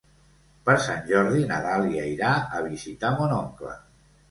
[0.69, 3.79] Per Sant Jordi na Dàlia irà a visitar mon oncle.